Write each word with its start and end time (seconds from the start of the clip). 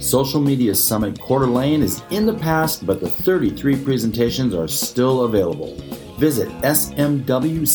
Social 0.00 0.40
Media 0.40 0.74
Summit 0.74 1.20
Coeur 1.20 1.48
is 1.64 2.02
in 2.10 2.26
the 2.26 2.34
past, 2.34 2.86
but 2.86 3.00
the 3.00 3.10
33 3.10 3.82
presentations 3.84 4.54
are 4.54 4.68
still 4.68 5.24
available. 5.24 5.74
Visit 6.18 6.48
smwcda.com 6.62 7.66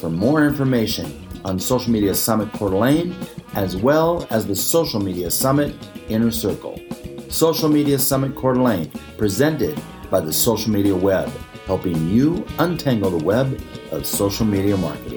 for 0.00 0.10
more 0.10 0.44
information 0.44 1.28
on 1.44 1.58
Social 1.60 1.92
Media 1.92 2.14
Summit 2.14 2.52
Coeur 2.54 3.12
as 3.54 3.76
well 3.76 4.26
as 4.30 4.46
the 4.46 4.56
Social 4.56 5.00
Media 5.00 5.30
Summit 5.30 5.74
Inner 6.08 6.32
Circle. 6.32 6.80
Social 7.28 7.68
Media 7.68 7.98
Summit 7.98 8.34
Coeur 8.34 8.86
presented 9.16 9.80
by 10.10 10.20
the 10.20 10.32
Social 10.32 10.72
Media 10.72 10.94
Web, 10.94 11.28
helping 11.66 12.08
you 12.08 12.44
untangle 12.58 13.10
the 13.10 13.24
web 13.24 13.60
of 13.92 14.04
social 14.06 14.44
media 14.44 14.76
marketing. 14.76 15.13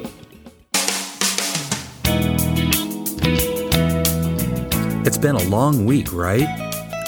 It's 5.08 5.18
been 5.18 5.38
a 5.38 5.44
long 5.48 5.86
week, 5.86 6.12
right? 6.12 6.46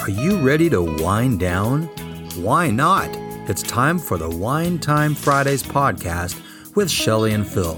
Are 0.04 0.10
you 0.10 0.40
ready 0.40 0.70
to 0.70 0.82
wind 1.04 1.42
down? 1.42 1.84
Why 2.42 2.72
not? 2.72 3.10
It's 3.50 3.62
time 3.62 4.00
for 4.00 4.18
the 4.18 4.30
Wine 4.30 4.80
Time 4.80 5.14
Fridays 5.14 5.62
podcast 5.62 6.42
with 6.78 6.90
Shelly 6.90 7.34
and 7.34 7.46
Phil. 7.46 7.78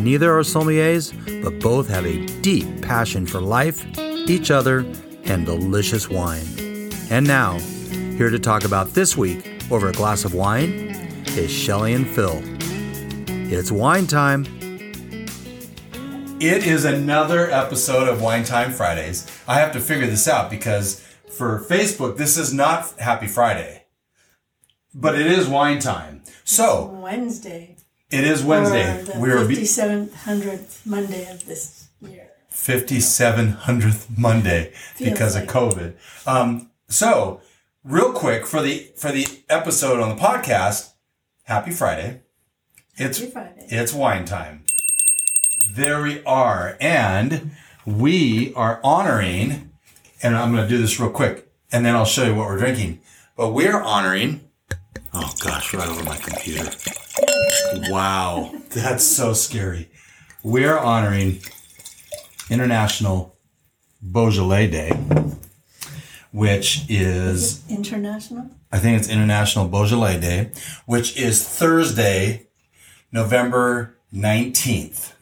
Neither 0.00 0.36
are 0.36 0.42
sommeliers, 0.42 1.14
but 1.44 1.60
both 1.60 1.88
have 1.90 2.04
a 2.04 2.26
deep 2.40 2.82
passion 2.82 3.24
for 3.24 3.40
life, 3.40 3.86
each 4.28 4.50
other, 4.50 4.80
and 5.26 5.46
delicious 5.46 6.10
wine. 6.10 6.44
And 7.08 7.24
now, 7.24 7.60
here 8.16 8.30
to 8.30 8.40
talk 8.40 8.64
about 8.64 8.88
this 8.88 9.16
week 9.16 9.62
over 9.70 9.90
a 9.90 9.92
glass 9.92 10.24
of 10.24 10.34
wine 10.34 10.90
is 11.36 11.52
Shelly 11.52 11.92
and 11.92 12.08
Phil. 12.08 12.42
It's 13.28 13.70
wine 13.70 14.08
time. 14.08 14.44
It 16.42 16.66
is 16.66 16.84
another 16.84 17.48
episode 17.52 18.08
of 18.08 18.20
Wine 18.20 18.42
Time 18.42 18.72
Fridays. 18.72 19.28
I 19.46 19.60
have 19.60 19.70
to 19.74 19.78
figure 19.80 20.08
this 20.08 20.26
out 20.26 20.50
because 20.50 21.00
for 21.30 21.60
Facebook, 21.60 22.16
this 22.16 22.36
is 22.36 22.52
not 22.52 22.98
Happy 22.98 23.28
Friday, 23.28 23.84
but 24.92 25.14
it 25.14 25.28
is 25.28 25.46
Wine 25.46 25.78
Time. 25.78 26.24
So 26.42 26.86
Wednesday. 27.00 27.76
it 28.10 28.24
is 28.24 28.42
Wednesday. 28.42 29.02
Or 29.02 29.04
the 29.04 29.20
We 29.20 29.30
are 29.30 29.46
5700th 29.46 30.84
Monday 30.84 31.30
of 31.30 31.46
this 31.46 31.86
year. 32.00 32.30
5700th 32.50 34.18
Monday 34.18 34.72
because 34.98 35.36
like 35.36 35.44
of 35.44 35.48
COVID. 35.48 35.94
Um, 36.26 36.72
so 36.88 37.40
real 37.84 38.12
quick 38.12 38.48
for 38.48 38.60
the 38.60 38.90
for 38.96 39.12
the 39.12 39.28
episode 39.48 40.00
on 40.00 40.16
the 40.16 40.20
podcast, 40.20 40.90
Happy 41.44 41.70
Friday. 41.70 42.22
It's 42.96 43.20
Happy 43.20 43.30
Friday. 43.30 43.66
it's 43.68 43.92
wine 43.92 44.24
time. 44.24 44.61
There 45.70 46.02
we 46.02 46.22
are, 46.24 46.76
and 46.80 47.52
we 47.86 48.52
are 48.54 48.80
honoring. 48.82 49.70
And 50.22 50.36
I'm 50.36 50.52
going 50.52 50.62
to 50.62 50.68
do 50.68 50.80
this 50.80 50.98
real 50.98 51.10
quick, 51.10 51.48
and 51.70 51.84
then 51.84 51.94
I'll 51.94 52.04
show 52.04 52.24
you 52.24 52.34
what 52.34 52.48
we're 52.48 52.58
drinking. 52.58 53.00
But 53.36 53.50
we're 53.52 53.80
honoring. 53.80 54.40
Oh 55.14 55.32
gosh, 55.42 55.74
right 55.74 55.88
over 55.88 56.02
my 56.04 56.16
computer. 56.16 56.70
Wow, 57.90 58.52
that's 58.70 59.04
so 59.04 59.32
scary. 59.32 59.90
We're 60.42 60.78
honoring 60.78 61.40
International 62.50 63.36
Beaujolais 64.02 64.68
Day, 64.68 64.90
which 66.32 66.84
is, 66.88 67.62
International. 67.70 68.50
I 68.70 68.78
think 68.78 68.98
it's 68.98 69.08
International 69.08 69.68
Beaujolais 69.68 70.20
Day, 70.20 70.50
which 70.86 71.16
is 71.16 71.46
Thursday, 71.46 72.48
November 73.12 73.96
19th. 74.12 75.12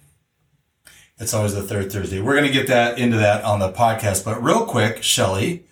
It's 1.21 1.35
always 1.35 1.55
the 1.55 1.63
third 1.63 1.93
Thursday. 1.93 2.21
We're 2.21 2.33
going 2.35 2.47
to 2.47 2.53
get 2.53 2.69
that 2.69 2.99
into 2.99 3.19
that 3.19 3.45
on 3.45 3.59
the 3.59 3.71
podcast, 3.71 4.25
but 4.25 4.43
real 4.43 4.65
quick, 4.65 5.03
Shelly, 5.03 5.67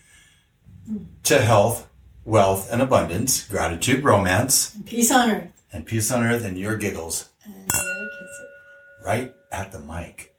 to 1.23 1.41
health, 1.41 1.89
wealth, 2.25 2.71
and 2.71 2.83
abundance, 2.83 3.49
gratitude, 3.49 4.05
romance, 4.05 4.77
Peace 4.84 5.11
on 5.11 5.31
earth. 5.31 5.62
and 5.72 5.87
peace 5.87 6.11
on 6.11 6.22
earth, 6.22 6.45
and 6.45 6.59
your 6.59 6.77
giggles 6.77 7.31
And 7.45 7.71
right 9.05 9.33
at 9.50 9.72
the 9.72 9.81
mic. 9.81 10.34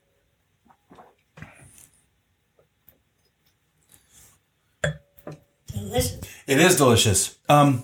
Delicious. 5.71 6.19
It 6.47 6.59
is 6.59 6.75
delicious. 6.75 7.37
Um, 7.47 7.83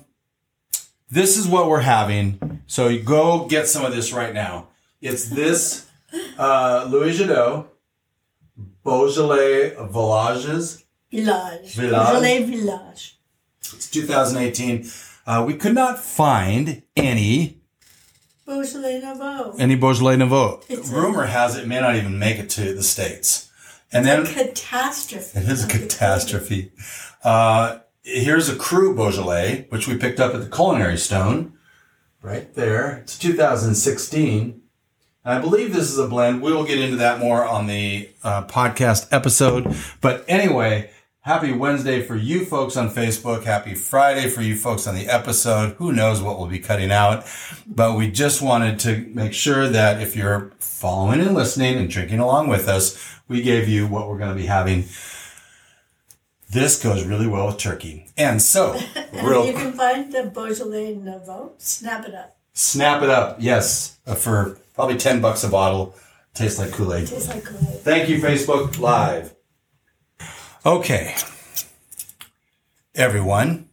this 1.09 1.37
is 1.37 1.47
what 1.47 1.67
we're 1.69 1.81
having. 1.81 2.61
So 2.67 2.87
you 2.87 3.01
go 3.01 3.45
get 3.47 3.67
some 3.67 3.85
of 3.85 3.95
this 3.95 4.11
right 4.11 4.33
now. 4.33 4.67
It's 5.01 5.29
this 5.29 5.84
uh, 6.37 6.87
Louis 6.89 7.17
Jadot 7.19 7.67
Beaujolais 8.83 9.75
Villages. 9.89 10.83
Village. 11.11 11.75
Village. 11.75 11.91
Beaujolais 12.11 12.43
Village. 12.43 13.19
It's 13.73 13.89
2018. 13.89 14.89
Uh, 15.25 15.43
we 15.47 15.55
could 15.55 15.73
not 15.73 15.97
find 15.99 16.83
any 16.95 17.61
Beaujolais 18.45 18.99
Nouveau. 19.01 19.55
any 19.57 19.75
Beaujolais 19.75 20.17
Nouveau. 20.17 20.61
It's 20.69 20.89
a- 20.91 20.93
Rumor 20.95 21.25
has 21.25 21.55
it 21.55 21.67
may 21.67 21.79
not 21.79 21.95
even 21.95 22.19
make 22.19 22.37
it 22.37 22.49
to 22.51 22.73
the 22.73 22.83
states. 22.83 23.49
And 23.91 24.05
then 24.05 24.25
Catastrophe. 24.25 25.31
It 25.39 25.47
is 25.49 25.63
a 25.63 25.67
catastrophe. 25.67 26.71
Uh, 27.23 27.79
here's 28.03 28.49
a 28.49 28.55
Cru 28.55 28.93
Beaujolais, 28.95 29.65
which 29.69 29.87
we 29.87 29.97
picked 29.97 30.19
up 30.19 30.33
at 30.35 30.41
the 30.41 30.49
Culinary 30.49 30.97
Stone. 30.97 31.53
Right 32.21 32.53
there. 32.55 32.97
It's 33.03 33.17
2016. 33.17 34.61
And 35.25 35.33
I 35.33 35.41
believe 35.41 35.73
this 35.73 35.89
is 35.89 35.97
a 35.97 36.07
blend. 36.07 36.43
We 36.43 36.53
will 36.53 36.65
get 36.65 36.77
into 36.79 36.97
that 36.97 37.19
more 37.19 37.43
on 37.43 37.65
the 37.65 38.09
uh, 38.23 38.45
podcast 38.45 39.07
episode. 39.11 39.75
But 39.99 40.23
anyway, 40.27 40.91
happy 41.21 41.51
Wednesday 41.51 42.03
for 42.03 42.15
you 42.15 42.45
folks 42.45 42.77
on 42.77 42.91
Facebook. 42.91 43.43
Happy 43.43 43.73
Friday 43.73 44.29
for 44.29 44.43
you 44.43 44.55
folks 44.55 44.85
on 44.85 44.93
the 44.93 45.07
episode. 45.07 45.73
Who 45.77 45.91
knows 45.91 46.21
what 46.21 46.37
we'll 46.37 46.47
be 46.47 46.59
cutting 46.59 46.91
out. 46.91 47.25
But 47.65 47.97
we 47.97 48.11
just 48.11 48.39
wanted 48.43 48.77
to 48.81 48.97
make 49.15 49.33
sure 49.33 49.67
that 49.67 49.99
if 49.99 50.15
you're 50.15 50.51
following 50.59 51.21
and 51.21 51.33
listening 51.33 51.77
and 51.77 51.89
drinking 51.89 52.19
along 52.19 52.49
with 52.49 52.67
us, 52.67 52.95
we 53.27 53.41
gave 53.41 53.67
you 53.67 53.87
what 53.87 54.07
we're 54.07 54.19
going 54.19 54.29
to 54.29 54.39
be 54.39 54.45
having. 54.45 54.85
This 56.51 56.81
goes 56.81 57.03
really 57.03 57.25
well 57.25 57.47
with 57.47 57.57
turkey. 57.57 58.05
And 58.15 58.39
so, 58.39 58.79
And 58.95 59.27
real 59.27 59.47
you 59.47 59.53
can 59.53 59.73
find 59.73 60.13
the 60.13 60.25
Beaujolais 60.25 60.93
Nouveau. 60.93 61.53
Snap 61.57 62.07
it 62.07 62.13
up. 62.13 62.37
snap 62.53 63.01
it 63.01 63.09
up. 63.09 63.37
Yes, 63.39 63.97
uh, 64.05 64.13
for 64.13 64.59
probably 64.75 64.97
10 64.97 65.21
bucks 65.21 65.43
a 65.43 65.49
bottle. 65.49 65.95
Tastes 66.33 66.59
like 66.59 66.71
Kool-Aid. 66.71 67.07
Tastes 67.07 67.29
like 67.29 67.45
Kool-Aid. 67.45 67.79
Thank 67.81 68.09
you, 68.09 68.19
Facebook 68.19 68.77
Live. 68.77 69.33
Okay. 70.65 71.15
Everyone. 72.93 73.69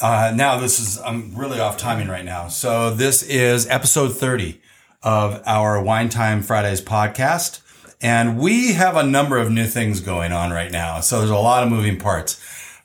Uh, 0.00 0.32
now 0.34 0.58
this 0.58 0.80
is, 0.80 1.00
I'm 1.00 1.34
really 1.34 1.60
off 1.60 1.76
timing 1.76 2.08
right 2.08 2.24
now. 2.24 2.48
So 2.48 2.90
this 2.90 3.22
is 3.22 3.68
episode 3.68 4.16
30 4.16 4.60
of 5.02 5.42
our 5.46 5.82
Wine 5.82 6.08
Time 6.08 6.42
Fridays 6.42 6.80
podcast. 6.80 7.60
And 8.00 8.36
we 8.38 8.72
have 8.72 8.96
a 8.96 9.04
number 9.04 9.38
of 9.38 9.50
new 9.50 9.66
things 9.66 10.00
going 10.00 10.32
on 10.32 10.50
right 10.50 10.72
now. 10.72 11.00
So 11.00 11.18
there's 11.18 11.30
a 11.30 11.36
lot 11.36 11.62
of 11.62 11.70
moving 11.70 11.98
parts. 11.98 12.34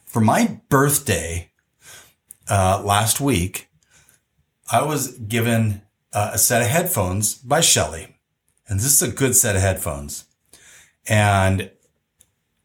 For 0.05 0.21
my 0.21 0.59
birthday, 0.69 1.51
uh, 2.49 2.81
last 2.83 3.19
week, 3.19 3.66
I 4.69 4.83
was 4.83 5.17
given 5.17 5.81
uh, 6.13 6.31
a 6.33 6.37
set 6.37 6.61
of 6.61 6.67
headphones 6.67 7.35
by 7.35 7.61
Shelly. 7.61 8.17
And 8.67 8.79
this 8.79 9.01
is 9.01 9.01
a 9.01 9.11
good 9.11 9.35
set 9.35 9.55
of 9.55 9.61
headphones. 9.61 10.25
And 11.07 11.71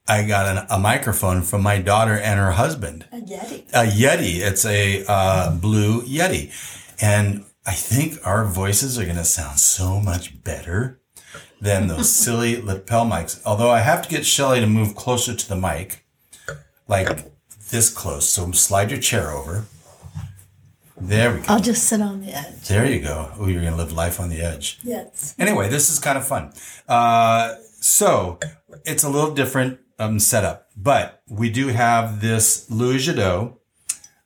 I 0.08 0.24
got 0.26 0.56
an, 0.56 0.66
a 0.68 0.78
microphone 0.78 1.42
from 1.42 1.62
my 1.62 1.78
daughter 1.78 2.18
and 2.18 2.40
her 2.40 2.52
husband. 2.52 3.06
A 3.12 3.20
Yeti. 3.20 3.68
A 3.68 3.86
Yeti. 3.86 4.40
It's 4.40 4.64
a 4.64 5.04
uh, 5.06 5.54
blue 5.54 6.02
Yeti. 6.02 6.50
And 7.00 7.44
I 7.64 7.72
think 7.72 8.14
our 8.26 8.44
voices 8.44 8.98
are 8.98 9.04
going 9.04 9.16
to 9.16 9.24
sound 9.24 9.60
so 9.60 10.00
much 10.00 10.42
better 10.42 11.00
than 11.60 11.86
those 11.86 12.10
silly 12.14 12.60
lapel 12.60 13.06
mics. 13.06 13.40
Although 13.46 13.70
I 13.70 13.80
have 13.80 14.02
to 14.02 14.08
get 14.08 14.26
Shelly 14.26 14.58
to 14.60 14.66
move 14.66 14.96
closer 14.96 15.34
to 15.36 15.48
the 15.48 15.56
mic, 15.56 16.04
like 16.88 17.32
this 17.70 17.88
close. 17.88 18.28
So 18.28 18.50
slide 18.50 18.90
your 18.90 19.00
chair 19.00 19.30
over. 19.30 19.66
There 21.04 21.34
we 21.34 21.40
go. 21.40 21.46
I'll 21.48 21.60
just 21.60 21.88
sit 21.88 22.00
on 22.00 22.20
the 22.20 22.32
edge. 22.32 22.68
There 22.68 22.86
you 22.86 23.00
go. 23.00 23.32
Oh, 23.36 23.48
you're 23.48 23.60
going 23.60 23.72
to 23.72 23.78
live 23.78 23.92
life 23.92 24.20
on 24.20 24.28
the 24.28 24.40
edge. 24.40 24.78
Yes. 24.84 25.34
Anyway, 25.36 25.68
this 25.68 25.90
is 25.90 25.98
kind 25.98 26.16
of 26.16 26.26
fun. 26.26 26.52
Uh, 26.88 27.56
so 27.80 28.38
it's 28.84 29.02
a 29.02 29.08
little 29.08 29.34
different 29.34 29.80
um, 29.98 30.20
setup, 30.20 30.68
but 30.76 31.22
we 31.28 31.50
do 31.50 31.68
have 31.68 32.20
this 32.20 32.70
Louis 32.70 33.04
Jadot 33.04 33.56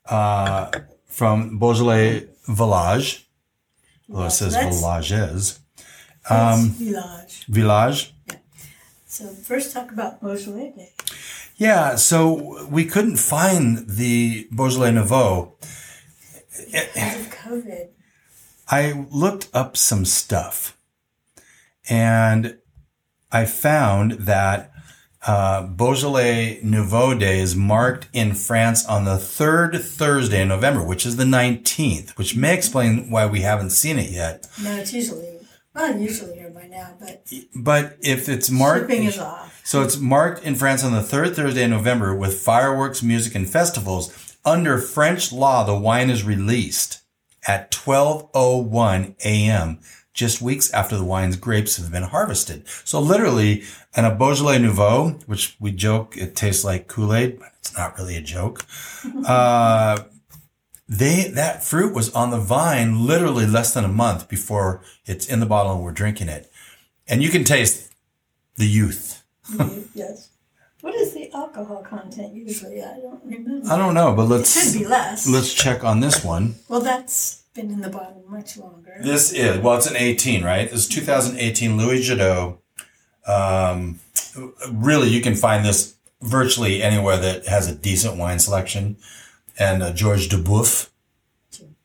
uh, 0.05 0.71
from 1.07 1.59
Beaujolais 1.59 2.29
Village. 2.47 3.27
Although 4.11 4.27
it 4.27 4.31
says 4.31 4.55
Villages. 4.55 5.59
Um, 6.29 6.71
Village. 6.71 7.47
Village. 7.49 8.15
So 9.07 9.29
first 9.29 9.73
talk 9.73 9.91
about 9.93 10.21
Beaujolais 10.21 10.75
Day. 10.77 10.93
Yeah, 11.57 11.97
so 11.97 12.67
we 12.69 12.85
couldn't 12.85 13.17
find 13.17 13.89
the 13.89 14.47
Beaujolais 14.53 14.93
Nouveau. 14.93 15.57
Because 16.65 17.21
of 17.21 17.31
COVID. 17.35 17.89
I 18.69 19.07
looked 19.11 19.49
up 19.55 19.77
some 19.77 20.05
stuff 20.05 20.77
and 21.89 22.59
I 23.31 23.45
found 23.45 24.13
that 24.13 24.73
uh, 25.27 25.67
Beaujolais 25.67 26.61
Nouveau 26.63 27.15
Day 27.15 27.41
is 27.41 27.57
marked 27.57 28.09
in 28.13 28.35
France 28.35 28.87
on 28.87 29.05
the 29.05 29.19
third 29.19 29.77
Thursday 29.83 30.43
in 30.43 30.49
November, 30.49 30.85
which 30.85 31.05
is 31.05 31.17
the 31.17 31.25
19th, 31.25 32.11
which 32.17 32.37
may 32.37 32.55
explain 32.55 33.11
why 33.11 33.27
we 33.27 33.41
haven't 33.41 33.71
seen 33.71 33.99
it 33.99 34.11
yet. 34.11 34.47
No, 34.63 34.73
it's 34.77 34.93
usually, 34.93 35.39
well, 35.75 35.97
usually 35.99 36.35
here 36.35 36.51
by 36.51 36.67
now, 36.67 36.97
but 37.01 37.27
But 37.55 37.97
if 38.03 38.29
it's 38.29 38.51
marked, 38.51 38.89
shipping 38.89 39.07
is 39.07 39.19
off. 39.19 39.61
so 39.65 39.83
it's 39.83 39.97
marked 39.99 40.45
in 40.45 40.55
France 40.55 40.85
on 40.85 40.93
the 40.93 41.03
third 41.03 41.35
Thursday 41.35 41.65
in 41.65 41.71
November 41.71 42.15
with 42.15 42.41
fireworks, 42.41 43.03
music, 43.03 43.35
and 43.35 43.49
festivals. 43.49 44.36
Under 44.47 44.79
French 44.79 45.33
law, 45.33 45.65
the 45.65 45.77
wine 45.77 46.09
is 46.09 46.23
released 46.23 47.01
at 47.49 47.73
12:01 47.73 49.17
a.m. 49.25 49.81
just 50.15 50.41
weeks 50.41 50.73
after 50.73 50.97
the 50.97 51.05
wine's 51.05 51.35
grapes 51.35 51.77
have 51.79 51.91
been 51.91 52.05
harvested. 52.05 52.63
So 52.85 53.01
literally, 53.01 53.65
and 53.95 54.07
a 54.07 54.15
Beaujolais 54.15 54.59
Nouveau, 54.59 55.19
which 55.27 55.57
we 55.59 55.73
joke 55.73 56.17
it 56.17 56.37
tastes 56.37 56.65
like 56.65 56.87
Kool-Aid, 56.87 57.41
but 57.41 57.49
it's 57.59 57.77
not 57.77 57.99
really 57.99 58.17
a 58.17 58.23
joke. 58.23 58.65
Uh, 59.27 60.05
they 60.89 61.29
that 61.35 61.65
fruit 61.65 61.93
was 61.93 62.13
on 62.15 62.31
the 62.31 62.39
vine 62.39 63.07
literally 63.07 63.47
less 63.47 63.75
than 63.75 63.85
a 63.85 63.89
month 63.89 64.29
before 64.29 64.81
it's 65.05 65.27
in 65.27 65.41
the 65.41 65.47
bottle 65.47 65.73
and 65.73 65.83
we're 65.83 65.91
drinking 65.91 66.29
it, 66.29 66.51
and 67.09 67.23
you 67.23 67.29
can 67.29 67.43
taste 67.43 67.93
the 68.57 68.67
youth. 68.67 69.25
yes. 69.95 70.31
What 70.87 70.95
is 70.95 71.15
the 71.15 71.33
alcohol 71.35 71.83
content 71.83 72.33
usually? 72.33 72.81
I 72.81 72.95
don't 73.01 73.21
remember. 73.25 73.69
I 73.69 73.77
don't 73.77 73.93
know, 73.95 74.15
but 74.15 74.29
let's 74.29 74.53
should 74.73 74.79
be 74.79 74.87
less. 74.87 75.29
let's 75.29 75.53
check 75.53 75.83
on 75.83 75.99
this 75.99 76.25
one. 76.25 76.55
well, 76.69 76.81
that's 76.81 77.43
been 77.55 77.73
in 77.73 77.81
the 77.81 77.89
bottle 77.89 78.23
much 78.29 78.57
longer. 78.57 78.95
This 79.03 79.33
is 79.33 79.59
well, 79.59 79.77
it's 79.79 79.89
an 79.89 79.97
18, 79.97 80.45
right? 80.45 80.71
This 80.71 80.83
is 80.85 80.89
2018 80.89 81.77
Louis 81.77 82.09
Jadot. 82.09 82.59
Um, 83.27 83.99
really, 84.71 85.09
you 85.09 85.21
can 85.21 85.35
find 85.35 85.65
this 85.65 85.97
virtually 86.23 86.85
anywhere 86.85 87.17
that 87.17 87.47
has 87.49 87.69
a 87.69 87.75
decent 87.75 88.17
wine 88.17 88.39
selection. 88.39 88.97
And 89.59 89.83
uh, 89.83 89.93
George 89.93 90.29
Duboeuf. 90.29 90.91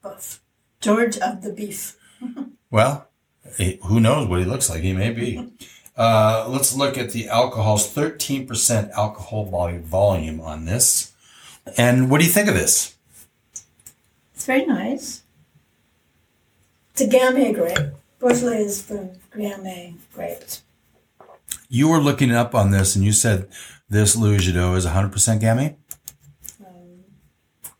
Buff. 0.03 0.41
George 0.79 1.17
of 1.17 1.41
the 1.41 1.51
Beef. 1.53 1.97
Well, 2.69 3.09
he- 3.57 3.79
who 3.83 3.99
knows 3.99 4.27
what 4.29 4.39
he 4.39 4.45
looks 4.45 4.69
like? 4.69 4.81
He 4.83 4.93
may 4.93 5.09
be. 5.11 5.51
Uh, 6.01 6.47
let's 6.49 6.75
look 6.75 6.97
at 6.97 7.11
the 7.11 7.29
alcohol's 7.29 7.87
13% 7.93 8.89
alcohol 8.93 9.45
vol- 9.45 9.77
volume 9.77 10.41
on 10.41 10.65
this. 10.65 11.13
And 11.77 12.09
what 12.09 12.19
do 12.19 12.25
you 12.25 12.31
think 12.31 12.47
of 12.47 12.55
this? 12.55 12.95
It's 14.33 14.47
very 14.47 14.65
nice. 14.65 15.21
It's 16.91 17.01
a 17.01 17.07
Gamay 17.07 17.53
grape. 17.53 17.93
Beaujolais 18.19 18.63
is 18.63 18.81
from 18.81 19.11
Gamay 19.35 19.93
grapes. 20.15 20.63
You 21.69 21.87
were 21.87 21.99
looking 21.99 22.31
up 22.31 22.55
on 22.55 22.71
this 22.71 22.95
and 22.95 23.05
you 23.05 23.11
said 23.11 23.47
this 23.87 24.15
Louis 24.15 24.39
Jadot 24.39 24.75
is 24.77 24.87
100% 24.87 25.39
Gamay. 25.39 25.75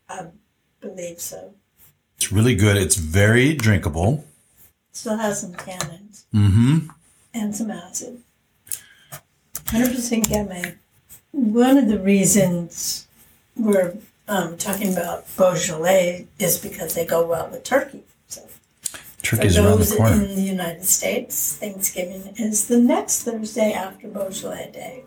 I 0.08 0.26
believe 0.80 1.20
so. 1.20 1.54
It's 2.18 2.30
really 2.30 2.54
good. 2.54 2.76
It's 2.76 2.94
very 2.94 3.54
drinkable. 3.54 4.24
Still 4.92 5.16
has 5.16 5.40
some 5.40 5.54
tannins 5.54 6.24
Mm-hmm. 6.32 6.88
And 7.34 7.54
some 7.54 7.70
acid. 7.70 8.22
100% 9.66 10.24
Gamay. 10.24 10.76
One 11.30 11.78
of 11.78 11.88
the 11.88 11.98
reasons 11.98 13.06
we're 13.56 13.94
um, 14.28 14.56
talking 14.56 14.92
about 14.92 15.24
Beaujolais 15.36 16.26
is 16.38 16.58
because 16.58 16.94
they 16.94 17.06
go 17.06 17.26
well 17.26 17.48
with 17.50 17.64
turkey. 17.64 18.02
So 18.28 18.42
Turkey's 19.22 19.56
For 19.56 19.62
around 19.62 19.78
those 19.78 19.90
the 19.90 19.96
corner. 19.96 20.24
in 20.24 20.34
the 20.34 20.42
United 20.42 20.84
States, 20.84 21.56
Thanksgiving 21.56 22.34
is 22.36 22.68
the 22.68 22.78
next 22.78 23.22
Thursday 23.24 23.72
after 23.72 24.08
Beaujolais 24.08 24.70
Day. 24.72 25.04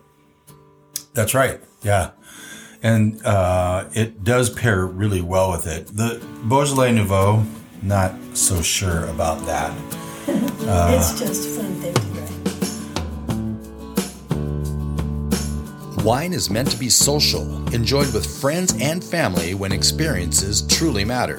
That's 1.13 1.33
right. 1.33 1.59
Yeah. 1.83 2.11
And 2.81 3.23
uh, 3.25 3.85
it 3.93 4.23
does 4.23 4.49
pair 4.49 4.85
really 4.85 5.21
well 5.21 5.51
with 5.51 5.65
it. 5.67 5.87
The 5.87 6.23
Beaujolais 6.47 6.91
Nouveau, 6.91 7.43
not 7.81 8.13
so 8.33 8.61
sure 8.61 9.05
about 9.07 9.45
that. 9.45 9.71
Uh. 10.27 10.91
it's 10.97 11.19
just 11.19 11.47
a 11.47 11.61
fun 11.61 11.73
thing 11.75 12.04
Wine 16.05 16.33
is 16.33 16.51
meant 16.51 16.69
to 16.69 16.77
be 16.77 16.87
social, 16.87 17.67
enjoyed 17.73 18.13
with 18.13 18.39
friends 18.39 18.75
and 18.79 19.03
family 19.03 19.55
when 19.55 19.71
experiences 19.71 20.61
truly 20.67 21.03
matter. 21.03 21.35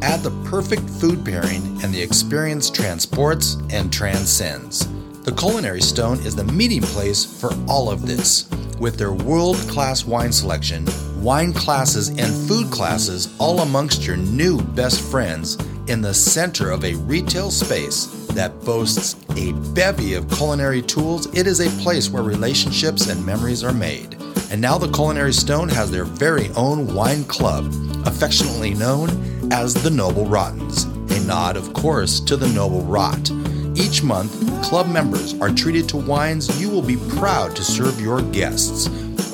Add 0.00 0.20
the 0.22 0.30
perfect 0.48 0.88
food 0.88 1.22
pairing, 1.22 1.78
and 1.82 1.92
the 1.92 2.00
experience 2.00 2.70
transports 2.70 3.58
and 3.68 3.92
transcends. 3.92 4.88
The 5.24 5.32
Culinary 5.32 5.82
Stone 5.82 6.20
is 6.20 6.34
the 6.34 6.44
meeting 6.44 6.80
place 6.80 7.22
for 7.22 7.50
all 7.68 7.90
of 7.90 8.06
this. 8.06 8.48
With 8.80 8.96
their 8.96 9.12
world 9.12 9.56
class 9.68 10.06
wine 10.06 10.32
selection, 10.32 10.86
wine 11.18 11.52
classes, 11.52 12.08
and 12.08 12.48
food 12.48 12.70
classes 12.70 13.34
all 13.38 13.60
amongst 13.60 14.06
your 14.06 14.16
new 14.16 14.60
best 14.60 15.00
friends 15.00 15.56
in 15.88 16.00
the 16.00 16.14
center 16.14 16.70
of 16.70 16.84
a 16.84 16.94
retail 16.94 17.50
space 17.50 18.06
that 18.28 18.60
boasts 18.60 19.16
a 19.36 19.52
bevy 19.74 20.14
of 20.14 20.30
culinary 20.30 20.82
tools, 20.82 21.26
it 21.34 21.46
is 21.46 21.60
a 21.60 21.82
place 21.82 22.10
where 22.10 22.22
relationships 22.22 23.08
and 23.08 23.24
memories 23.24 23.64
are 23.64 23.72
made. 23.72 24.16
And 24.50 24.60
now 24.60 24.78
the 24.78 24.90
Culinary 24.90 25.32
Stone 25.32 25.68
has 25.70 25.90
their 25.90 26.04
very 26.04 26.50
own 26.50 26.94
wine 26.94 27.24
club, 27.24 27.72
affectionately 28.06 28.74
known 28.74 29.08
as 29.52 29.74
the 29.74 29.90
Noble 29.90 30.24
Rottens, 30.24 30.84
a 30.84 31.20
nod, 31.26 31.56
of 31.56 31.72
course, 31.72 32.20
to 32.20 32.36
the 32.36 32.48
Noble 32.48 32.82
Rot. 32.82 33.30
Each 33.74 34.02
month, 34.02 34.32
club 34.62 34.88
members 34.88 35.34
are 35.40 35.50
treated 35.50 35.88
to 35.90 35.96
wines 35.96 36.60
you 36.60 36.70
will 36.70 36.82
be 36.82 36.96
proud 37.16 37.54
to 37.56 37.64
serve 37.64 38.00
your 38.00 38.22
guests, 38.22 38.88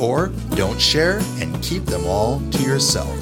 or 0.05 0.29
don't 0.51 0.81
share 0.81 1.19
and 1.41 1.63
keep 1.63 1.85
them 1.87 2.05
all 2.05 2.41
to 2.51 2.63
yourself. 2.63 3.19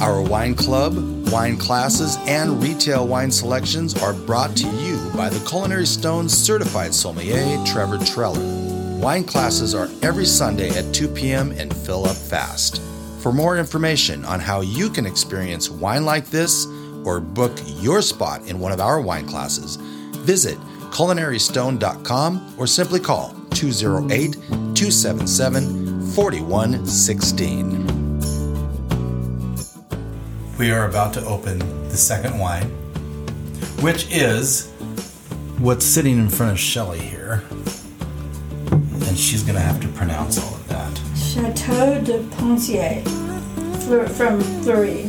Our 0.00 0.22
wine 0.22 0.54
club, 0.54 0.94
wine 1.30 1.56
classes, 1.56 2.16
and 2.26 2.62
retail 2.62 3.08
wine 3.08 3.30
selections 3.30 4.00
are 4.02 4.12
brought 4.12 4.54
to 4.58 4.68
you 4.68 5.10
by 5.16 5.28
the 5.28 5.44
Culinary 5.48 5.86
Stone 5.86 6.28
certified 6.28 6.94
sommelier, 6.94 7.58
Trevor 7.64 7.98
Treller. 7.98 8.40
Wine 8.98 9.24
classes 9.24 9.74
are 9.74 9.88
every 10.02 10.26
Sunday 10.26 10.70
at 10.70 10.94
2 10.94 11.08
p.m. 11.08 11.50
and 11.52 11.74
fill 11.74 12.06
up 12.06 12.16
fast. 12.16 12.80
For 13.20 13.32
more 13.32 13.58
information 13.58 14.24
on 14.24 14.38
how 14.38 14.60
you 14.60 14.90
can 14.90 15.06
experience 15.06 15.68
wine 15.68 16.04
like 16.04 16.26
this 16.26 16.66
or 17.04 17.20
book 17.20 17.52
your 17.80 18.00
spot 18.00 18.46
in 18.46 18.60
one 18.60 18.72
of 18.72 18.80
our 18.80 19.00
wine 19.00 19.26
classes, 19.26 19.76
visit 19.76 20.58
culinarystone.com 20.90 22.54
or 22.58 22.66
simply 22.66 23.00
call 23.00 23.34
208 23.50 24.34
277 24.74 25.85
4116. 26.16 27.84
We 30.58 30.70
are 30.70 30.88
about 30.88 31.12
to 31.12 31.24
open 31.26 31.58
the 31.90 31.96
second 31.98 32.38
wine, 32.38 32.68
which 33.82 34.10
is 34.10 34.70
what's 35.58 35.84
sitting 35.84 36.16
in 36.18 36.30
front 36.30 36.52
of 36.52 36.58
Shelly 36.58 37.00
here. 37.00 37.44
And 38.70 39.18
she's 39.18 39.42
going 39.42 39.56
to 39.56 39.60
have 39.60 39.78
to 39.82 39.88
pronounce 39.88 40.38
all 40.42 40.54
of 40.54 40.66
that. 40.68 40.98
Chateau 41.14 42.00
de 42.02 42.20
Poncié 42.36 43.06
Fleur- 43.82 44.08
from 44.08 44.40
Fleurie. 44.62 45.06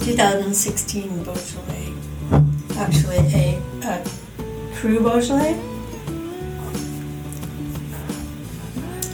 2016 0.00 1.22
Beaujolais. 1.22 1.92
Actually, 2.76 3.18
a, 3.18 3.62
a 3.84 4.04
Cru 4.74 4.98
Beaujolais. 4.98 5.75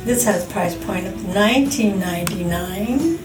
This 0.05 0.25
has 0.25 0.45
price 0.47 0.75
point 0.85 1.07
of 1.07 1.15
19.99. 1.15 3.19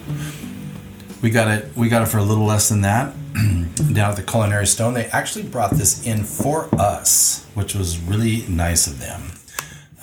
We 1.23 1.31
got 1.31 1.47
it. 1.47 1.75
We 1.75 1.89
got 1.89 2.03
it 2.03 2.05
for 2.05 2.19
a 2.19 2.23
little 2.23 2.45
less 2.45 2.69
than 2.69 2.81
that 2.81 3.15
down 3.93 4.11
at 4.11 4.15
the 4.15 4.21
Culinary 4.21 4.67
Stone. 4.67 4.93
They 4.93 5.07
actually 5.07 5.45
brought 5.45 5.71
this 5.71 6.05
in 6.05 6.23
for 6.23 6.69
us, 6.79 7.47
which 7.55 7.73
was 7.73 7.99
really 7.99 8.45
nice 8.47 8.85
of 8.85 8.99
them. 8.99 9.23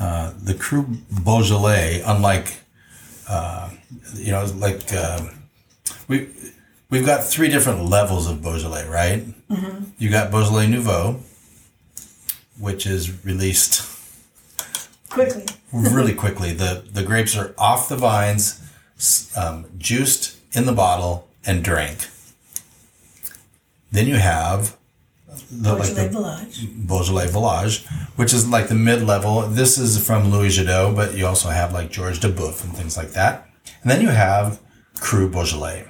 Uh, 0.00 0.32
the 0.42 0.54
Cru 0.54 0.82
Beaujolais, 1.22 2.02
unlike 2.04 2.54
uh, 3.28 3.70
you 4.14 4.32
know, 4.32 4.44
like 4.56 4.92
uh, 4.92 5.20
we 6.08 6.28
we've 6.90 7.06
got 7.06 7.22
three 7.22 7.46
different 7.48 7.84
levels 7.84 8.28
of 8.28 8.42
Beaujolais, 8.42 8.88
right? 8.88 9.22
You 9.98 10.10
got 10.10 10.32
Beaujolais 10.32 10.66
Nouveau, 10.66 11.20
which 12.58 12.84
is 12.84 13.24
released 13.24 13.80
Quickly. 15.14 15.44
really 15.72 16.14
quickly. 16.14 16.52
The 16.52 16.84
the 16.90 17.02
grapes 17.02 17.36
are 17.36 17.54
off 17.56 17.88
the 17.88 17.96
vines, 17.96 18.60
um, 19.36 19.66
juiced 19.78 20.36
in 20.52 20.66
the 20.66 20.72
bottle, 20.72 21.28
and 21.46 21.62
drank. 21.62 22.08
Then 23.92 24.06
you 24.08 24.16
have 24.16 24.76
the, 25.50 25.74
like 25.74 25.94
Beaujolais 25.94 26.04
the 26.04 26.08
Village. 26.08 26.86
Beaujolais 26.86 27.28
Village, 27.28 27.86
which 28.16 28.32
is 28.32 28.48
like 28.48 28.68
the 28.68 28.74
mid 28.74 29.02
level. 29.02 29.42
This 29.42 29.78
is 29.78 30.04
from 30.04 30.30
Louis 30.30 30.56
Jadot, 30.56 30.94
but 30.94 31.14
you 31.14 31.26
also 31.26 31.50
have 31.50 31.72
like 31.72 31.90
George 31.90 32.20
Duboeuf 32.20 32.64
and 32.64 32.74
things 32.74 32.96
like 32.96 33.10
that. 33.12 33.48
And 33.82 33.90
then 33.90 34.00
you 34.00 34.08
have 34.08 34.60
Cru 35.00 35.28
Beaujolais. 35.28 35.86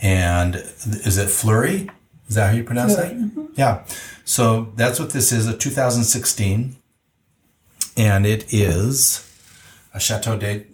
And 0.00 0.56
is 0.56 1.16
it 1.16 1.28
Fleurie? 1.28 1.90
Is 2.28 2.34
that 2.34 2.50
how 2.50 2.56
you 2.56 2.64
pronounce 2.64 2.96
Fleurie, 2.96 3.30
that? 3.34 3.48
Yeah. 3.54 3.84
So 4.24 4.72
that's 4.76 4.98
what 4.98 5.10
this 5.10 5.32
is, 5.32 5.46
a 5.46 5.56
2016. 5.56 6.76
And 7.96 8.26
it 8.26 8.52
is 8.52 9.26
a 9.94 10.00
Chateau 10.00 10.36
de 10.36 10.66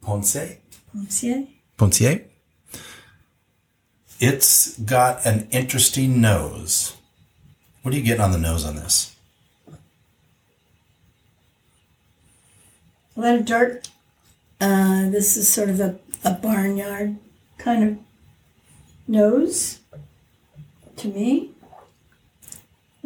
Ponce. 0.00 0.58
Monsieur? 0.94 1.46
Poncié. 1.76 2.24
It's 4.18 4.78
got 4.78 5.26
an 5.26 5.46
interesting 5.50 6.20
nose. 6.22 6.96
What 7.82 7.92
are 7.92 7.98
you 7.98 8.02
getting 8.02 8.22
on 8.22 8.32
the 8.32 8.38
nose 8.38 8.64
on 8.64 8.76
this? 8.76 9.14
A 13.16 13.20
lot 13.20 13.34
of 13.34 13.44
dirt. 13.44 13.88
Uh, 14.58 15.10
this 15.10 15.36
is 15.36 15.48
sort 15.48 15.68
of 15.68 15.80
a, 15.80 15.98
a 16.24 16.32
barnyard 16.32 17.16
kind 17.58 17.84
of 17.84 17.98
nose 19.06 19.80
to 20.96 21.08
me. 21.08 21.50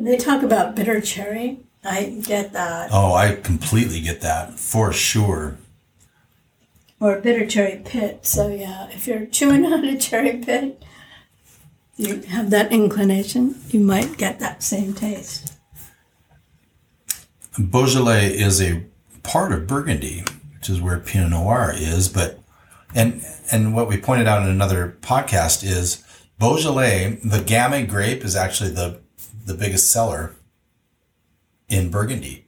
They 0.00 0.16
talk 0.16 0.42
about 0.42 0.74
bitter 0.74 1.00
cherry. 1.02 1.60
I 1.84 2.22
get 2.24 2.52
that. 2.54 2.88
Oh, 2.90 3.12
I 3.12 3.34
completely 3.34 4.00
get 4.00 4.22
that 4.22 4.58
for 4.58 4.92
sure. 4.94 5.58
Or 6.98 7.20
bitter 7.20 7.46
cherry 7.46 7.82
pit. 7.84 8.26
So, 8.26 8.48
yeah, 8.48 8.88
if 8.90 9.06
you're 9.06 9.26
chewing 9.26 9.66
on 9.72 9.84
a 9.84 9.98
cherry 9.98 10.38
pit, 10.38 10.82
you 11.96 12.22
have 12.22 12.48
that 12.48 12.72
inclination, 12.72 13.60
you 13.68 13.80
might 13.80 14.16
get 14.16 14.40
that 14.40 14.62
same 14.62 14.94
taste. 14.94 15.52
Beaujolais 17.58 18.28
is 18.28 18.62
a 18.62 18.84
part 19.22 19.52
of 19.52 19.66
Burgundy, 19.66 20.24
which 20.54 20.70
is 20.70 20.80
where 20.80 20.98
Pinot 20.98 21.30
Noir 21.30 21.74
is. 21.76 22.08
But 22.08 22.38
and 22.94 23.22
and 23.52 23.74
what 23.74 23.86
we 23.86 23.98
pointed 23.98 24.26
out 24.26 24.42
in 24.42 24.48
another 24.48 24.96
podcast 25.02 25.62
is 25.62 26.02
Beaujolais, 26.38 27.18
the 27.22 27.38
Gamay 27.40 27.86
grape, 27.86 28.24
is 28.24 28.34
actually 28.34 28.70
the 28.70 29.00
the 29.50 29.56
biggest 29.56 29.90
seller 29.90 30.36
in 31.68 31.90
Burgundy, 31.90 32.46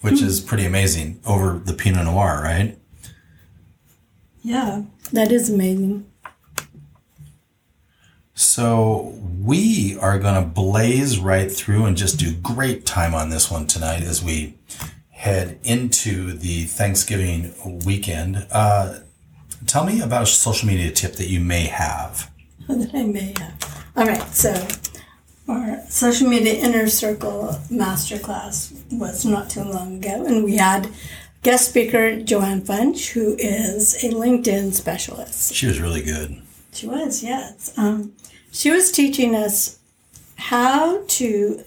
which 0.00 0.22
is 0.22 0.40
pretty 0.40 0.64
amazing 0.64 1.20
over 1.26 1.58
the 1.58 1.74
Pinot 1.74 2.04
Noir, 2.04 2.40
right? 2.42 2.78
Yeah, 4.42 4.84
that 5.12 5.30
is 5.30 5.50
amazing. 5.50 6.06
So 8.34 9.14
we 9.40 9.96
are 9.98 10.18
going 10.18 10.34
to 10.34 10.48
blaze 10.48 11.18
right 11.18 11.52
through 11.52 11.84
and 11.84 11.96
just 11.96 12.18
do 12.18 12.34
great 12.34 12.86
time 12.86 13.14
on 13.14 13.28
this 13.30 13.50
one 13.50 13.66
tonight 13.66 14.02
as 14.02 14.24
we 14.24 14.54
head 15.10 15.60
into 15.62 16.32
the 16.32 16.64
Thanksgiving 16.64 17.54
weekend. 17.84 18.46
Uh, 18.50 19.00
tell 19.66 19.84
me 19.84 20.00
about 20.00 20.22
a 20.22 20.26
social 20.26 20.66
media 20.66 20.90
tip 20.90 21.12
that 21.14 21.28
you 21.28 21.38
may 21.38 21.66
have. 21.66 22.30
that 22.68 22.90
I 22.94 23.04
may 23.04 23.34
have. 23.38 23.84
All 23.94 24.06
right, 24.06 24.26
so 24.34 24.54
our 25.52 25.80
social 25.88 26.28
media 26.28 26.54
inner 26.54 26.86
circle 26.88 27.58
masterclass 27.70 28.72
was 28.90 29.24
not 29.24 29.50
too 29.50 29.64
long 29.64 29.96
ago, 29.96 30.24
and 30.26 30.44
we 30.44 30.56
had 30.56 30.88
guest 31.42 31.68
speaker 31.68 32.20
Joanne 32.20 32.62
Funch, 32.62 33.12
who 33.12 33.36
is 33.38 34.02
a 34.02 34.08
LinkedIn 34.08 34.72
specialist. 34.72 35.54
She 35.54 35.66
was 35.66 35.80
really 35.80 36.02
good. 36.02 36.40
She 36.72 36.86
was, 36.86 37.22
yes. 37.22 37.76
Um, 37.76 38.12
she 38.50 38.70
was 38.70 38.90
teaching 38.90 39.34
us 39.34 39.78
how 40.36 41.02
to 41.06 41.64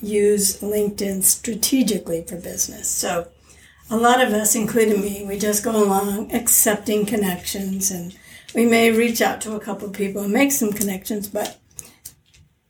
use 0.00 0.60
LinkedIn 0.60 1.22
strategically 1.22 2.22
for 2.22 2.36
business. 2.36 2.88
So, 2.88 3.28
a 3.88 3.96
lot 3.96 4.20
of 4.20 4.32
us, 4.32 4.54
including 4.54 5.00
me, 5.00 5.24
we 5.24 5.38
just 5.38 5.64
go 5.64 5.82
along 5.82 6.34
accepting 6.34 7.06
connections 7.06 7.90
and 7.90 8.16
we 8.54 8.66
may 8.66 8.90
reach 8.90 9.20
out 9.20 9.40
to 9.42 9.54
a 9.54 9.60
couple 9.60 9.88
people 9.90 10.22
and 10.22 10.32
make 10.32 10.50
some 10.50 10.72
connections, 10.72 11.28
but 11.28 11.58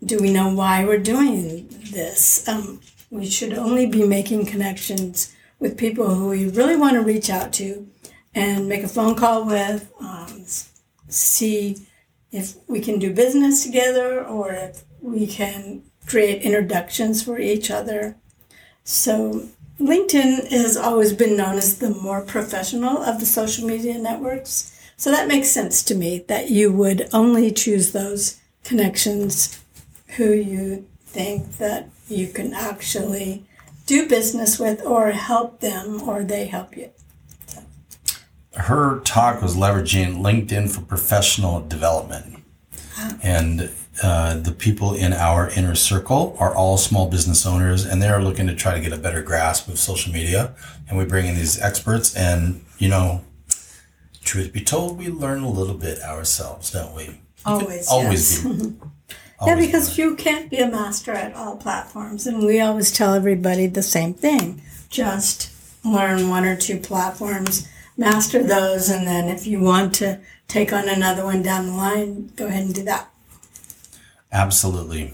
do 0.07 0.19
we 0.19 0.33
know 0.33 0.49
why 0.49 0.85
we're 0.85 0.99
doing 0.99 1.69
this? 1.91 2.47
Um, 2.49 2.81
we 3.11 3.27
should 3.27 3.55
only 3.55 3.87
be 3.87 4.07
making 4.07 4.47
connections 4.47 5.35
with 5.59 5.77
people 5.77 6.15
who 6.15 6.29
we 6.29 6.49
really 6.49 6.77
want 6.77 6.95
to 6.95 7.01
reach 7.01 7.29
out 7.29 7.53
to 7.55 7.89
and 8.35 8.69
make 8.69 8.83
a 8.83 8.89
phone 8.89 9.17
call 9.17 9.45
with, 9.45 9.93
um, 10.01 10.45
see 11.09 11.77
if 12.31 12.55
we 12.69 12.81
can 12.81 12.99
do 12.99 13.13
business 13.13 13.65
together 13.65 14.25
or 14.25 14.53
if 14.53 14.85
we 15.01 15.27
can 15.27 15.83
create 16.07 16.43
introductions 16.43 17.23
for 17.23 17.39
each 17.39 17.71
other. 17.71 18.17
So, 18.85 19.49
LinkedIn 19.81 20.49
has 20.51 20.77
always 20.77 21.13
been 21.13 21.37
known 21.37 21.57
as 21.57 21.79
the 21.79 21.91
more 21.91 22.21
professional 22.23 22.99
of 23.03 23.19
the 23.19 23.27
social 23.27 23.67
media 23.67 23.99
networks. 23.99 24.73
So, 24.97 25.11
that 25.11 25.29
makes 25.29 25.49
sense 25.49 25.83
to 25.85 25.95
me 25.95 26.25
that 26.29 26.51
you 26.51 26.73
would 26.73 27.09
only 27.13 27.51
choose 27.51 27.93
those 27.93 28.41
connections 28.63 29.61
who 30.17 30.33
you 30.33 30.87
think 31.05 31.57
that 31.59 31.89
you 32.09 32.29
can 32.29 32.55
actually 32.55 33.45
do 33.87 34.09
business 34.09 34.59
with 34.59 34.85
or 34.85 35.11
help 35.13 35.61
them 35.61 36.03
or 36.09 36.25
they 36.25 36.47
help 36.47 36.77
you. 36.77 36.91
Her 38.55 39.01
talk 39.01 39.43
was 39.43 39.57
leveraging 39.57 40.21
LinkedIn 40.21 40.75
for 40.75 40.81
professional 40.81 41.61
development. 41.61 42.43
And 43.23 43.71
uh, 44.03 44.39
the 44.39 44.53
people 44.53 44.95
in 44.95 45.13
our 45.13 45.51
inner 45.51 45.75
circle 45.75 46.37
are 46.39 46.55
all 46.55 46.77
small 46.79 47.09
business 47.09 47.47
owners 47.47 47.85
and 47.85 48.03
they're 48.03 48.23
looking 48.23 48.47
to 48.47 48.55
try 48.55 48.75
to 48.75 48.81
get 48.81 48.93
a 48.93 48.97
better 48.97 49.23
grasp 49.23 49.69
of 49.69 49.79
social 49.79 50.13
media. 50.13 50.55
And 50.89 50.99
we 50.99 51.05
bring 51.05 51.27
in 51.27 51.35
these 51.35 51.61
experts 51.61 52.15
and, 52.17 52.65
you 52.79 52.89
know, 52.89 53.23
truth 54.25 54.53
be 54.53 54.61
told, 54.61 54.99
we 54.99 55.09
learn 55.09 55.43
a 55.43 55.51
little 55.51 55.75
bit 55.75 56.01
ourselves, 56.03 56.71
don't 56.71 56.95
we? 56.95 57.21
Always. 57.45 57.89
Always 57.89 58.45
yes. 58.45 58.57
be. 58.57 58.75
Yeah, 59.45 59.57
because 59.57 59.99
you 59.99 60.17
can't 60.17 60.49
be 60.49 60.59
a 60.59 60.71
master 60.71 61.13
at 61.13 61.35
all 61.35 61.57
platforms. 61.57 62.27
And 62.27 62.45
we 62.45 62.61
always 62.61 62.91
tell 62.91 63.15
everybody 63.15 63.67
the 63.67 63.83
same 63.83 64.15
thing 64.15 64.63
just 64.89 65.51
learn 65.85 66.29
one 66.29 66.45
or 66.45 66.57
two 66.57 66.79
platforms, 66.79 67.69
master 67.97 68.43
those, 68.43 68.89
and 68.89 69.07
then 69.07 69.29
if 69.29 69.47
you 69.47 69.61
want 69.61 69.95
to 69.95 70.21
take 70.49 70.73
on 70.73 70.89
another 70.89 71.25
one 71.25 71.43
down 71.43 71.67
the 71.67 71.73
line, 71.73 72.33
go 72.37 72.47
ahead 72.47 72.65
and 72.65 72.75
do 72.75 72.83
that. 72.85 73.11
Absolutely. 74.33 75.13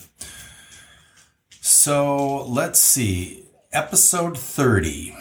So 1.60 2.44
let's 2.46 2.80
see. 2.80 3.44
Episode 3.72 4.36
30. 4.38 5.16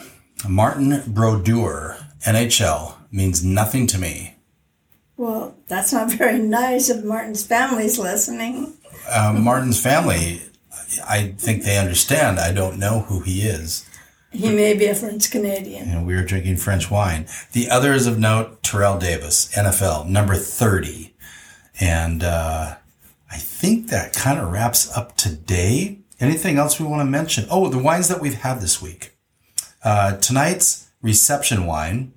Martin 0.48 1.02
Brodeur, 1.06 1.96
NHL, 2.26 2.94
means 3.10 3.44
nothing 3.44 3.86
to 3.86 3.98
me. 3.98 4.36
Well, 5.16 5.56
that's 5.68 5.92
not 5.92 6.10
very 6.12 6.38
nice 6.38 6.90
if 6.90 7.04
Martin's 7.04 7.46
family's 7.46 7.98
listening. 7.98 8.74
Uh, 9.08 9.32
Martin's 9.38 9.80
family, 9.80 10.42
I 11.08 11.34
think 11.38 11.64
they 11.64 11.78
understand. 11.78 12.38
I 12.38 12.52
don't 12.52 12.78
know 12.78 13.00
who 13.00 13.20
he 13.20 13.42
is. 13.42 13.88
He 14.30 14.48
may 14.48 14.74
be 14.74 14.86
a 14.86 14.94
French 14.94 15.30
Canadian. 15.30 15.90
And 15.90 16.06
we 16.06 16.14
were 16.14 16.24
drinking 16.24 16.56
French 16.56 16.90
wine. 16.90 17.26
The 17.52 17.68
others 17.68 18.06
of 18.06 18.18
note 18.18 18.62
Terrell 18.62 18.98
Davis, 18.98 19.52
NFL, 19.54 20.08
number 20.08 20.34
30. 20.34 21.14
And 21.80 22.24
uh, 22.24 22.76
I 23.30 23.36
think 23.36 23.88
that 23.88 24.14
kind 24.14 24.38
of 24.38 24.50
wraps 24.50 24.90
up 24.96 25.16
today. 25.16 25.98
Anything 26.18 26.56
else 26.56 26.80
we 26.80 26.86
want 26.86 27.00
to 27.00 27.10
mention? 27.10 27.46
Oh, 27.50 27.68
the 27.68 27.78
wines 27.78 28.08
that 28.08 28.20
we've 28.20 28.40
had 28.40 28.60
this 28.60 28.80
week. 28.80 29.16
Uh, 29.84 30.16
tonight's 30.16 30.88
reception 31.02 31.66
wine 31.66 32.12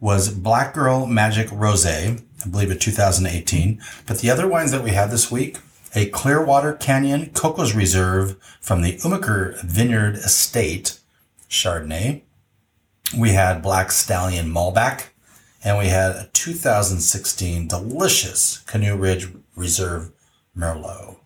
was 0.00 0.32
Black 0.32 0.72
Girl 0.72 1.06
Magic 1.06 1.48
Rosé, 1.48 2.22
I 2.44 2.48
believe 2.48 2.70
a 2.70 2.76
2018. 2.76 3.80
But 4.06 4.20
the 4.20 4.30
other 4.30 4.46
wines 4.46 4.70
that 4.70 4.84
we 4.84 4.90
had 4.90 5.10
this 5.10 5.30
week, 5.30 5.58
a 5.94 6.06
Clearwater 6.06 6.74
Canyon 6.74 7.30
Cocos 7.30 7.74
Reserve 7.74 8.36
from 8.60 8.82
the 8.82 8.96
Umiker 8.98 9.60
Vineyard 9.62 10.16
Estate, 10.16 10.98
Chardonnay. 11.48 12.22
We 13.16 13.30
had 13.30 13.62
Black 13.62 13.90
Stallion 13.90 14.52
Malbec, 14.52 15.06
and 15.64 15.78
we 15.78 15.86
had 15.86 16.12
a 16.12 16.30
2016 16.32 17.68
delicious 17.68 18.58
Canoe 18.66 18.96
Ridge 18.96 19.28
Reserve 19.56 20.12
Merlot. 20.56 21.16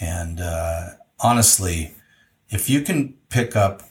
And 0.00 0.40
uh, 0.40 0.90
honestly, 1.18 1.94
if 2.48 2.70
you 2.70 2.80
can 2.80 3.14
pick 3.28 3.54
up 3.54 3.82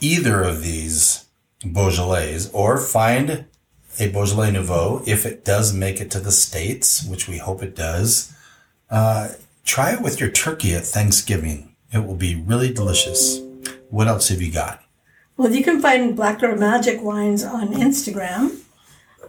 either 0.00 0.42
of 0.42 0.62
these 0.62 1.26
Beaujolais 1.64 2.50
or 2.52 2.78
find 2.78 3.46
a 3.98 4.08
Beaujolais 4.08 4.52
Nouveau, 4.52 5.02
if 5.06 5.24
it 5.24 5.44
does 5.44 5.72
make 5.72 6.00
it 6.00 6.10
to 6.10 6.20
the 6.20 6.32
States, 6.32 7.04
which 7.04 7.28
we 7.28 7.38
hope 7.38 7.62
it 7.62 7.74
does, 7.74 8.32
uh, 8.90 9.28
try 9.64 9.92
it 9.92 10.00
with 10.00 10.20
your 10.20 10.30
turkey 10.30 10.74
at 10.74 10.84
Thanksgiving. 10.84 11.74
It 11.92 12.04
will 12.04 12.16
be 12.16 12.34
really 12.34 12.72
delicious. 12.72 13.40
What 13.90 14.08
else 14.08 14.28
have 14.28 14.42
you 14.42 14.52
got? 14.52 14.82
Well, 15.36 15.52
you 15.52 15.62
can 15.62 15.80
find 15.80 16.16
Black 16.16 16.40
Girl 16.40 16.56
Magic 16.56 17.02
wines 17.02 17.44
on 17.44 17.68
Instagram. 17.74 18.60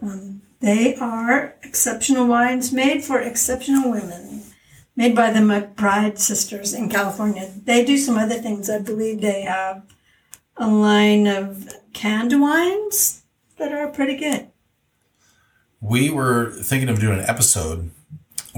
Um, 0.01 0.41
they 0.59 0.95
are 0.95 1.55
exceptional 1.63 2.27
wines 2.27 2.71
made 2.71 3.03
for 3.03 3.19
exceptional 3.19 3.91
women, 3.91 4.43
made 4.95 5.15
by 5.15 5.31
the 5.31 5.39
McBride 5.39 6.17
sisters 6.17 6.73
in 6.73 6.89
California. 6.89 7.51
They 7.65 7.83
do 7.83 7.97
some 7.97 8.17
other 8.17 8.35
things. 8.35 8.69
I 8.69 8.79
believe 8.79 9.21
they 9.21 9.41
have 9.41 9.83
a 10.55 10.67
line 10.67 11.27
of 11.27 11.67
canned 11.93 12.39
wines 12.41 13.23
that 13.57 13.71
are 13.71 13.89
pretty 13.89 14.15
good. 14.17 14.47
We 15.79 16.09
were 16.09 16.51
thinking 16.51 16.89
of 16.89 16.99
doing 16.99 17.19
an 17.19 17.25
episode 17.25 17.91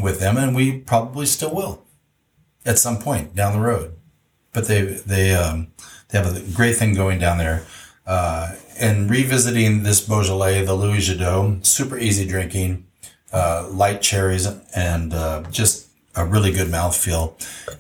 with 0.02 0.20
them, 0.20 0.38
and 0.38 0.56
we 0.56 0.80
probably 0.80 1.26
still 1.26 1.54
will 1.54 1.86
at 2.66 2.78
some 2.78 3.00
point 3.00 3.36
down 3.36 3.54
the 3.54 3.60
road. 3.60 3.96
But 4.54 4.68
they 4.68 4.82
they 4.82 5.34
um, 5.34 5.68
They 6.10 6.18
have 6.18 6.36
a 6.36 6.42
great 6.54 6.76
thing 6.76 6.94
going 6.94 7.20
down 7.20 7.38
there. 7.38 7.66
Uh, 8.06 8.56
and 8.80 9.10
revisiting 9.10 9.84
this 9.84 10.02
Beaujolais, 10.02 10.66
the 10.66 10.74
Louis 10.74 11.08
Jadot, 11.08 11.64
super 11.66 11.98
easy 11.98 12.26
drinking, 12.28 12.88
uh, 13.32 13.68
light 13.70 14.02
cherries, 14.02 14.48
and 14.76 15.14
uh, 15.14 15.44
just 15.52 15.88
a 16.16 16.26
really 16.26 16.52
good 16.52 16.68
mouthfeel. 16.70 17.34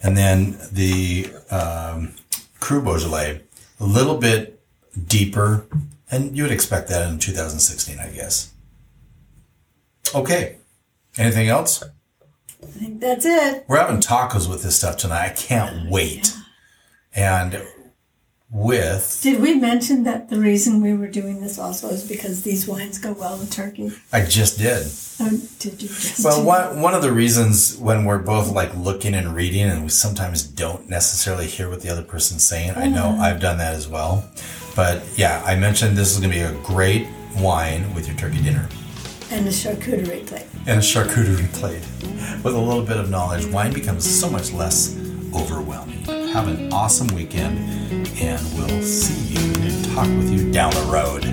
And 0.03 0.15
then 0.15 0.59
the 0.71 1.31
um, 1.49 2.13
Cru 2.59 2.81
Beaujolais, 2.81 3.41
a 3.79 3.85
little 3.85 4.17
bit 4.17 4.61
deeper, 5.07 5.65
and 6.11 6.37
you 6.37 6.43
would 6.43 6.51
expect 6.51 6.89
that 6.89 7.09
in 7.09 7.17
2016, 7.17 7.97
I 7.97 8.09
guess. 8.11 8.53
Okay. 10.13 10.57
Anything 11.17 11.47
else? 11.47 11.83
I 12.61 12.65
think 12.65 13.01
that's 13.01 13.25
it. 13.25 13.65
We're 13.67 13.77
having 13.77 14.01
tacos 14.01 14.49
with 14.49 14.63
this 14.63 14.75
stuff 14.75 14.97
tonight. 14.97 15.31
I 15.31 15.33
can't 15.33 15.89
wait. 15.89 16.35
And 17.15 17.61
with, 18.51 19.19
Did 19.21 19.41
we 19.41 19.53
mention 19.53 20.03
that 20.05 20.29
the 20.29 20.39
reason 20.39 20.81
we 20.81 20.93
were 20.93 21.07
doing 21.07 21.39
this 21.39 21.59
also 21.59 21.89
is 21.89 22.07
because 22.07 22.41
these 22.41 22.67
wines 22.67 22.97
go 22.97 23.13
well 23.13 23.37
with 23.37 23.51
turkey? 23.51 23.91
I 24.11 24.25
just 24.25 24.57
did. 24.57 24.87
Oh, 25.19 25.39
did 25.59 25.81
you 25.81 25.87
just? 25.87 26.25
Well, 26.25 26.43
one, 26.43 26.81
one 26.81 26.95
of 26.95 27.03
the 27.03 27.11
reasons 27.11 27.77
when 27.77 28.05
we're 28.05 28.17
both 28.17 28.51
like 28.51 28.75
looking 28.75 29.13
and 29.13 29.35
reading 29.35 29.65
and 29.65 29.83
we 29.83 29.89
sometimes 29.89 30.41
don't 30.41 30.89
necessarily 30.89 31.45
hear 31.45 31.69
what 31.69 31.81
the 31.81 31.89
other 31.89 32.01
person's 32.01 32.43
saying, 32.43 32.71
I 32.75 32.87
know 32.87 33.09
uh-huh. 33.09 33.21
I've 33.21 33.39
done 33.39 33.59
that 33.59 33.75
as 33.75 33.87
well. 33.87 34.27
But 34.75 35.03
yeah, 35.15 35.43
I 35.45 35.55
mentioned 35.55 35.95
this 35.95 36.11
is 36.11 36.19
going 36.19 36.31
to 36.31 36.35
be 36.35 36.41
a 36.41 36.59
great 36.63 37.07
wine 37.37 37.93
with 37.93 38.07
your 38.07 38.17
turkey 38.17 38.41
dinner 38.41 38.67
And 39.31 39.45
a 39.47 39.51
charcuterie 39.51 40.25
plate. 40.25 40.47
and 40.65 40.79
a 40.79 40.81
charcuterie 40.81 41.51
plate. 41.53 41.83
With 42.43 42.55
a 42.55 42.59
little 42.59 42.83
bit 42.83 42.97
of 42.97 43.09
knowledge, 43.09 43.45
wine 43.47 43.73
becomes 43.73 44.03
so 44.09 44.29
much 44.29 44.51
less 44.51 44.95
overwhelming. 45.35 46.03
Have 46.33 46.47
an 46.47 46.73
awesome 46.73 47.07
weekend, 47.09 47.57
and 48.19 48.41
we'll 48.55 48.81
see 48.81 49.33
you 49.33 49.39
and 49.61 49.85
talk 49.93 50.07
with 50.07 50.31
you 50.31 50.51
down 50.51 50.71
the 50.73 50.81
road. 50.91 51.23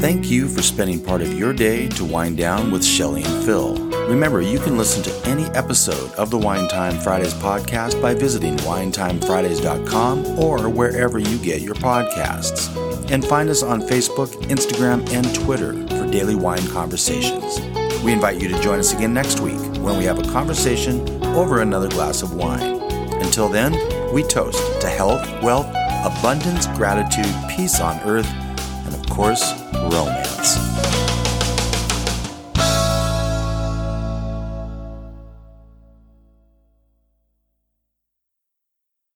Thank 0.00 0.30
you 0.30 0.48
for 0.48 0.62
spending 0.62 1.02
part 1.02 1.20
of 1.22 1.32
your 1.38 1.52
day 1.52 1.88
to 1.88 2.04
wind 2.04 2.36
down 2.36 2.70
with 2.70 2.84
Shelly 2.84 3.22
and 3.24 3.44
Phil. 3.44 3.91
Remember, 4.08 4.40
you 4.40 4.58
can 4.58 4.76
listen 4.76 5.02
to 5.04 5.28
any 5.28 5.44
episode 5.56 6.12
of 6.14 6.30
the 6.30 6.38
Wine 6.38 6.68
Time 6.68 6.98
Fridays 6.98 7.34
podcast 7.34 8.00
by 8.02 8.14
visiting 8.14 8.56
winetimefridays.com 8.58 10.38
or 10.38 10.68
wherever 10.68 11.18
you 11.18 11.38
get 11.38 11.62
your 11.62 11.74
podcasts. 11.74 12.68
And 13.10 13.24
find 13.24 13.48
us 13.48 13.62
on 13.62 13.80
Facebook, 13.82 14.28
Instagram, 14.44 15.08
and 15.12 15.34
Twitter 15.34 15.72
for 15.88 16.10
daily 16.10 16.34
wine 16.34 16.66
conversations. 16.68 17.60
We 18.02 18.12
invite 18.12 18.40
you 18.40 18.48
to 18.48 18.60
join 18.60 18.78
us 18.78 18.92
again 18.92 19.14
next 19.14 19.40
week 19.40 19.60
when 19.82 19.96
we 19.98 20.04
have 20.04 20.18
a 20.18 20.30
conversation 20.30 21.24
over 21.26 21.60
another 21.60 21.88
glass 21.88 22.22
of 22.22 22.34
wine. 22.34 22.80
Until 23.22 23.48
then, 23.48 23.72
we 24.12 24.22
toast 24.24 24.80
to 24.80 24.88
health, 24.88 25.22
wealth, 25.42 25.66
abundance, 26.04 26.66
gratitude, 26.68 27.34
peace 27.48 27.80
on 27.80 27.98
earth, 28.00 28.30
and 28.30 28.94
of 28.94 29.08
course, 29.08 29.52
romance. 29.74 30.71